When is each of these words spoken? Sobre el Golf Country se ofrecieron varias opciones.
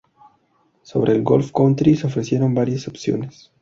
Sobre 0.81 1.13
el 1.13 1.21
Golf 1.21 1.51
Country 1.51 1.95
se 1.95 2.07
ofrecieron 2.07 2.55
varias 2.55 2.87
opciones. 2.87 3.51